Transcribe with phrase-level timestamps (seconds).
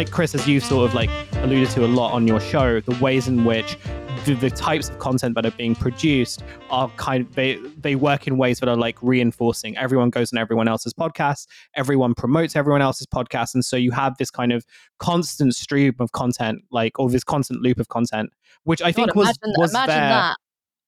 [0.00, 1.10] like Chris, as you've sort of like
[1.42, 3.76] alluded to a lot on your show, the ways in which
[4.24, 8.26] the, the, types of content that are being produced are kind of they they work
[8.26, 9.76] in ways that are like reinforcing.
[9.76, 14.16] Everyone goes on everyone else's podcast everyone promotes everyone else's podcast and so you have
[14.16, 14.64] this kind of
[15.00, 18.30] constant stream of content like or this constant loop of content
[18.64, 20.08] which i think was imagine, was imagine there.
[20.08, 20.36] that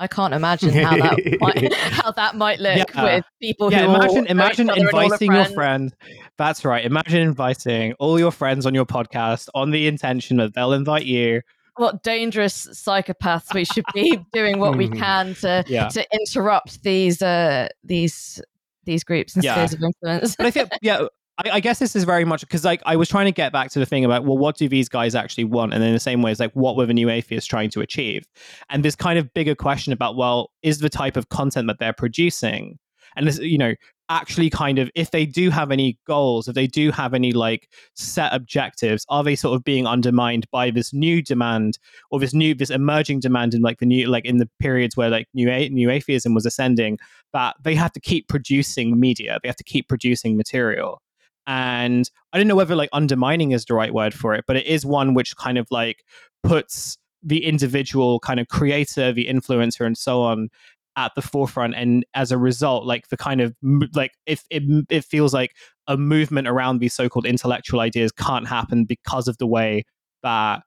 [0.00, 3.04] I can't imagine how that might, how that might look yeah.
[3.04, 5.54] with people who yeah, who imagine imagine inviting your friends.
[5.54, 5.94] friend.
[6.38, 6.84] That's right.
[6.84, 11.42] Imagine inviting all your friends on your podcast on the intention that they'll invite you
[11.76, 15.88] what dangerous psychopaths we should be doing what we can to Yeah.
[15.88, 18.40] to interrupt these uh these
[18.84, 19.54] these groups and Yeah.
[19.54, 20.36] spheres of influence.
[20.36, 21.06] but I think, yeah,
[21.44, 23.70] I, I guess this is very much because like I was trying to get back
[23.70, 26.22] to the thing about well, what do these guys actually want, and in the same
[26.22, 28.24] way, it's like what were the new atheists trying to achieve,
[28.68, 31.92] and this kind of bigger question about well, is the type of content that they're
[31.92, 32.78] producing,
[33.16, 33.74] and this, you know,
[34.10, 37.68] actually kind of if they do have any goals, if they do have any like
[37.94, 41.78] set objectives, are they sort of being undermined by this new demand
[42.10, 45.08] or this new this emerging demand in like the new like in the periods where
[45.08, 46.98] like new a- new atheism was ascending
[47.32, 51.00] that they have to keep producing media, they have to keep producing material
[51.46, 54.66] and I don't know whether like undermining is the right word for it, but it
[54.66, 56.04] is one which kind of like
[56.42, 60.48] puts the individual kind of creator, the influencer, and so on
[60.96, 61.74] at the forefront.
[61.74, 63.54] And as a result, like the kind of
[63.94, 65.54] like if it, it feels like
[65.86, 69.84] a movement around these so-called intellectual ideas can't happen because of the way
[70.22, 70.62] that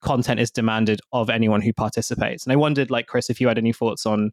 [0.00, 2.44] content is demanded of anyone who participates.
[2.44, 4.32] And I wondered, like Chris, if you had any thoughts on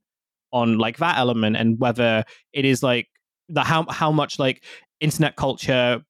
[0.54, 3.08] on like that element and whether it is like
[3.48, 4.64] the how how much like
[5.02, 6.02] internet culture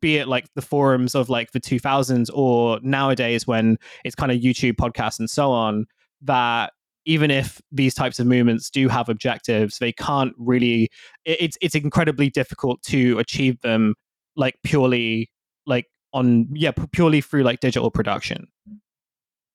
[0.00, 4.38] be it like the forums of like the 2000s or nowadays when it's kind of
[4.38, 5.86] youtube podcasts and so on
[6.20, 6.72] that
[7.04, 10.90] even if these types of movements do have objectives they can't really
[11.24, 13.94] it's it's incredibly difficult to achieve them
[14.36, 15.30] like purely
[15.66, 18.48] like on yeah pu- purely through like digital production.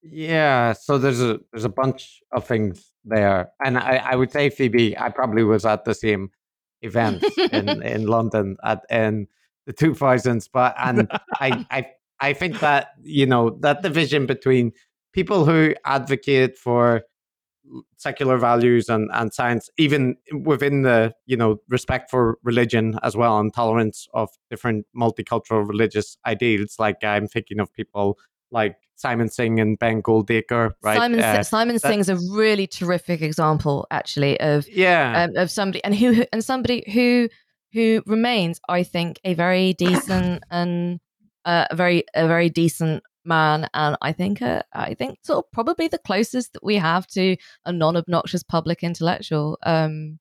[0.04, 4.50] Yeah, so there's a there's a bunch of things there, and I, I would say
[4.50, 6.30] Phoebe, I probably was at the same
[6.84, 9.28] event in, in London at in
[9.66, 11.88] the two thousands, but and I I
[12.20, 14.74] I think that you know that division between
[15.14, 17.04] people who advocate for
[17.98, 23.40] secular values and, and science, even within the you know respect for religion as well
[23.40, 26.76] and tolerance of different multicultural religious ideals.
[26.80, 28.18] Like I'm thinking of people
[28.52, 30.98] like Simon Singh and Ben Goldacre, right?
[30.98, 35.84] Simon Uh, Simon that- Singh's a really terrific example, actually, of yeah, um, of somebody
[35.84, 37.30] and who and somebody who
[37.74, 41.00] who remains, I think, a very decent and
[41.46, 45.52] uh, a very a very decent man, and I think uh, I think sort of
[45.52, 49.58] probably the closest that we have to a non obnoxious public intellectual.
[49.64, 50.20] Um,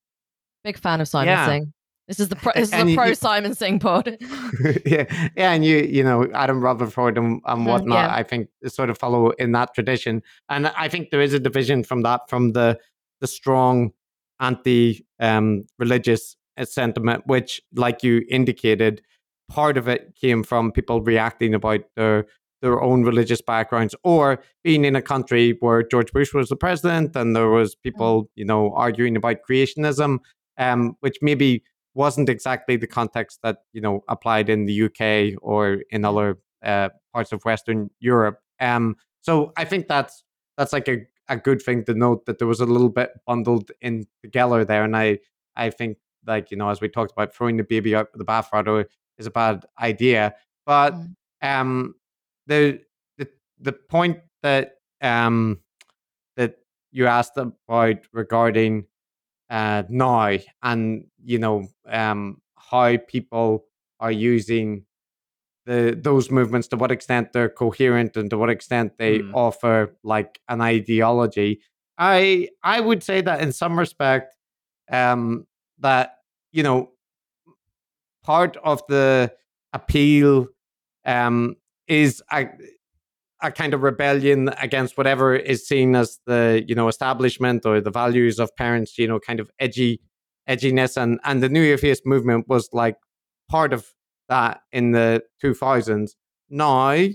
[0.64, 1.46] big fan of Simon Yeah.
[1.46, 1.72] Singh.
[2.08, 4.18] This is the pro, this is and a pro you, Simon Singh pod.
[4.86, 5.04] yeah,
[5.36, 8.10] yeah, and you you know Adam Rutherford and, and Mhm, whatnot.
[8.10, 8.14] yeah.
[8.14, 11.84] I think sort of follow in that tradition, and I think there is a division
[11.84, 12.78] from that from the
[13.20, 13.92] the strong
[14.40, 19.00] anti um, religious sentiment, which, like you indicated,
[19.48, 22.26] part of it came from people reacting about their
[22.62, 27.16] their own religious backgrounds or being in a country where George Bush was the president
[27.16, 30.18] and there was people you know arguing about creationism,
[30.58, 31.62] um, which maybe
[31.94, 36.88] wasn't exactly the context that you know applied in the UK or in other uh,
[37.12, 38.38] parts of Western Europe.
[38.60, 40.24] Um, so I think that's
[40.56, 40.98] that's like a,
[41.28, 44.84] a good thing to note that there was a little bit bundled in together there,
[44.84, 45.18] and I
[45.56, 48.24] I think like you know as we talked about throwing the baby out with the
[48.32, 48.86] bathwater
[49.18, 50.34] is a bad idea,
[50.66, 51.14] but Mm.
[51.42, 51.94] um
[52.46, 52.80] the
[53.18, 53.28] the
[53.60, 55.60] the point that um
[56.36, 56.56] that
[56.92, 58.86] you asked about regarding
[59.52, 63.64] uh, now and you know um, how people
[64.00, 64.84] are using
[65.66, 69.30] the those movements to what extent they're coherent and to what extent they Mm.
[69.34, 71.60] offer like an ideology
[71.98, 74.34] i i would say that in some respect
[74.90, 75.46] um
[75.78, 76.16] that
[76.52, 76.90] you know
[78.24, 79.32] part of the
[79.72, 80.48] appeal
[81.04, 81.56] um
[81.86, 82.22] is
[83.42, 87.90] a, kind of rebellion against whatever is seen as the you know establishment or the
[87.90, 90.00] values of parents you know kind of edgy
[90.48, 90.96] edginess.
[90.96, 92.96] And and the new atheist movement was like
[93.50, 93.86] part of
[94.28, 96.12] that in the 2000s
[96.48, 97.06] now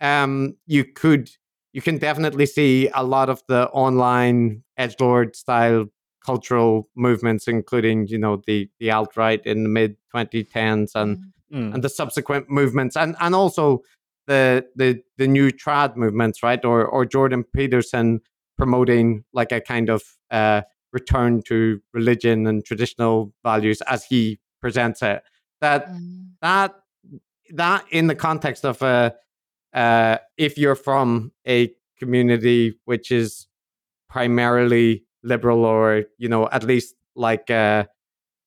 [0.00, 1.30] um you could
[1.72, 5.86] you can definitely see a lot of the online edgelord style
[6.24, 11.18] cultural movements including you know the the alt right in the mid 2010s and
[11.52, 11.74] Mm.
[11.74, 12.96] and the subsequent movements.
[12.96, 13.82] And and also
[14.26, 18.20] the the the new trad movements right or or jordan peterson
[18.56, 20.62] promoting like a kind of uh
[20.92, 25.22] return to religion and traditional values as he presents it
[25.60, 26.30] that Mm.
[26.40, 26.74] that
[27.54, 29.14] that in the context of a
[29.74, 33.48] uh, if you're from a community which is
[34.08, 37.84] primarily liberal or you know at least like uh,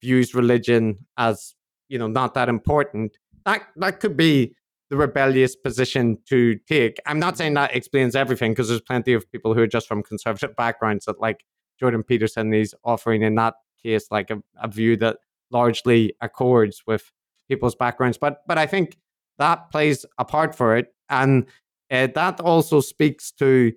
[0.01, 1.53] views religion as
[1.89, 4.55] you know not that important that that could be
[4.89, 6.97] the rebellious position to take.
[7.05, 10.01] I'm not saying that explains everything because there's plenty of people who are just from
[10.03, 11.43] conservative backgrounds that like
[11.79, 13.53] jordan peterson is offering in that
[13.83, 15.17] case like a, a view that
[15.51, 17.11] largely accords with
[17.47, 18.17] people's backgrounds.
[18.17, 18.97] But but i think
[19.37, 20.87] that plays a part for it.
[21.09, 21.45] And
[21.91, 23.71] uh, that also speaks to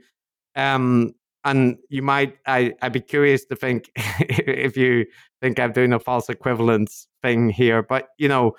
[0.56, 1.14] um
[1.44, 5.06] and you might I, i'd be curious to think if you
[5.40, 8.56] think i'm doing a false equivalence thing here but you know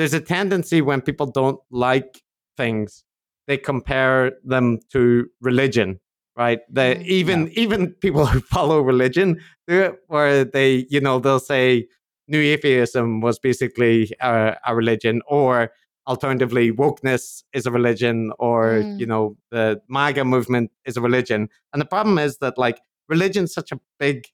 [0.00, 2.22] there's a tendency when people don't like
[2.56, 3.04] things
[3.46, 6.00] they compare them to religion
[6.36, 6.60] right?
[6.72, 11.40] They Mm, even even people who follow religion do it where they you know they'll
[11.40, 11.86] say
[12.28, 15.70] new atheism was basically a, a religion or
[16.06, 19.00] alternatively wokeness is a religion or Mm.
[19.00, 21.48] you know the maga movement is a religion.
[21.72, 24.24] And the problem is that like religion's such a big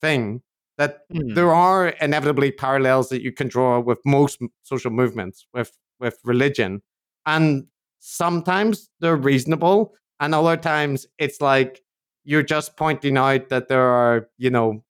[0.00, 0.42] thing
[0.78, 1.34] that Hmm.
[1.34, 6.82] there are inevitably parallels that you can draw with most social movements with with religion
[7.26, 7.66] and
[8.00, 11.82] sometimes they're reasonable and other times it's like
[12.24, 14.82] you're just pointing out that there are you know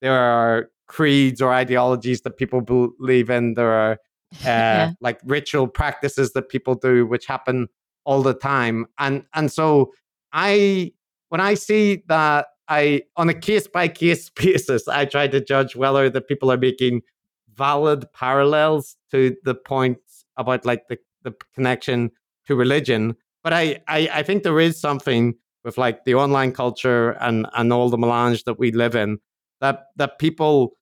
[0.00, 3.96] there are creeds or ideologies that people believe in there are uh,
[4.44, 4.92] Yeah.
[5.00, 7.68] like ritual practices that people do which happen
[8.04, 9.92] all the time and and so
[10.32, 10.92] i
[11.28, 15.76] when i see that i on a case by case basis i try to judge
[15.76, 17.02] whether the people are making
[17.58, 22.10] valid parallels to the points about like the, the connection
[22.46, 23.16] to religion.
[23.42, 25.34] But I, I i think there is something
[25.64, 29.18] with like the online culture and and all the melange that we live in
[29.60, 30.72] that that people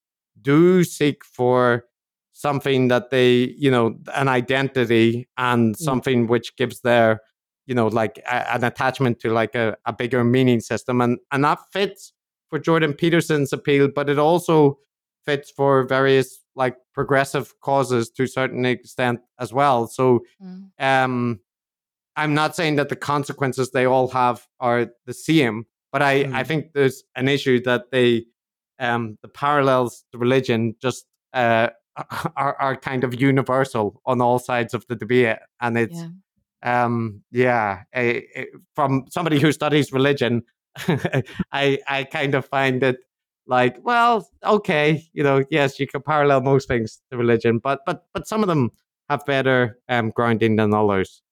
[0.41, 1.85] do seek for
[2.33, 5.79] something that they you know an identity and mm.
[5.79, 7.21] something which gives their
[7.67, 11.45] you know like a, an attachment to like a, a bigger meaning system and and
[11.45, 12.13] that fits
[12.49, 14.79] for jordan peterson's appeal but it also
[15.25, 20.71] fits for various like progressive causes to a certain extent as well so Mm.
[20.79, 21.41] um
[22.17, 26.43] i'm not saying that the consequences they all have are the same but i i
[26.43, 26.47] Mm.
[26.47, 28.25] think there's an issue that they
[28.79, 31.69] um the parallels to religion just uh
[32.37, 36.09] are, are kind of universal on all sides of the debate and it's Yeah.
[36.67, 40.43] Um yeah eh, eh, from somebody who studies religion
[41.53, 42.97] i i kind of find it
[43.47, 48.05] like well okay you know yes you can parallel most things to religion but but
[48.13, 48.71] but some of them
[49.09, 51.23] have better um grounding than others.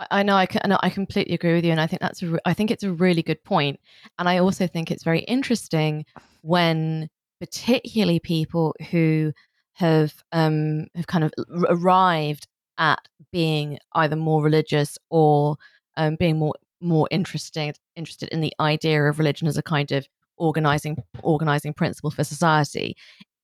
[0.00, 2.26] I- I know I can, I completely agree with you, and I think that's a
[2.28, 3.78] re- I think it's a really good point,
[4.18, 6.04] and I also think it's very interesting
[6.40, 7.08] when
[7.40, 9.32] particularly people who
[9.74, 11.32] have um have kind of
[11.68, 12.48] arrived
[12.78, 15.56] at being either more religious or
[15.96, 20.06] um, being more more interested interested in the idea of religion as a kind of
[20.36, 22.96] organizing organizing principle for society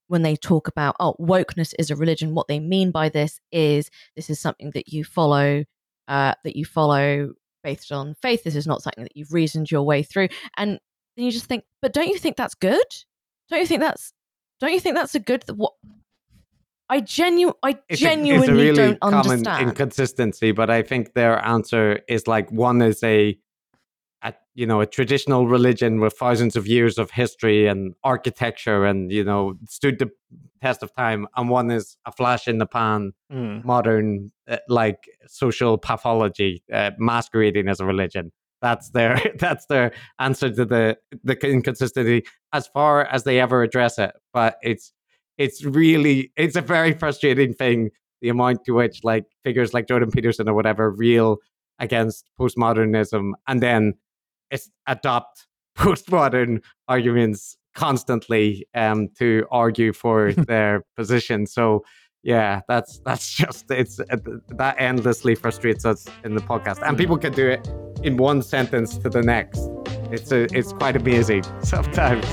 [0.08, 3.90] when they talk about oh wokeness is a religion what they mean by this is
[4.16, 5.62] this is something that you follow
[6.08, 7.32] uh, that you follow
[7.62, 8.44] based on faith.
[8.44, 10.28] This is not something that you've reasoned your way through.
[10.56, 10.78] And
[11.16, 12.87] then you just think, but don't you think that's good?
[13.50, 14.12] Don't you think that's
[14.61, 15.73] don't you think that's a good what
[16.88, 19.68] I genu I it's a, genuinely it's a really don't common understand.
[19.68, 23.38] inconsistency but i think their answer is like one is a,
[24.23, 29.12] a you know a traditional religion with thousands of years of history and architecture and
[29.12, 30.11] you know stood the
[30.62, 33.62] test of time and one is a flash in the pan Mm.
[33.62, 40.49] modern uh, like social pathology uh, masquerading as a religion that's their that's their answer
[40.50, 42.23] to the the inconsistency
[42.54, 44.95] as far as they ever address it but it's
[45.38, 47.90] it's really it's a very frustrating thing
[48.21, 51.38] the amount to which like figures like jordan peterson or whatever reel
[51.78, 53.95] against postmodernism and then
[54.50, 55.47] it's adopt
[55.78, 61.47] postmodern arguments constantly um to argue for their position.
[61.47, 61.85] So
[62.25, 64.16] yeah that's that's just it's uh,
[64.49, 66.83] that endlessly frustrates us in the podcast.
[66.83, 67.66] And people can do it
[68.02, 69.61] in one sentence to the next.
[70.11, 72.26] It's a, it's quite amazing sometimes